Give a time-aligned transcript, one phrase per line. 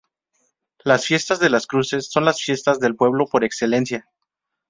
[0.83, 4.09] Las fiestas de las cruces son las fiestas del pueblo por excelencia.